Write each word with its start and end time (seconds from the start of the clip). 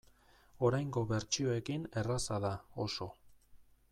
Oraingo 0.69 1.03
bertsioekin 1.11 1.85
erraza 2.03 2.39
da, 2.47 2.51
oso. 2.87 3.09